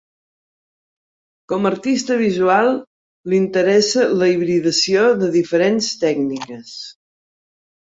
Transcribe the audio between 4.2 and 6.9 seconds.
la hibridació de diferents tècniques.